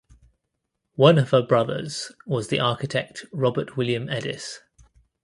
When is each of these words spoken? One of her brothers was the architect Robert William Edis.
One 0.95 1.19
of 1.19 1.29
her 1.29 1.43
brothers 1.43 2.11
was 2.25 2.47
the 2.47 2.59
architect 2.59 3.23
Robert 3.31 3.77
William 3.77 4.07
Edis. 4.07 4.57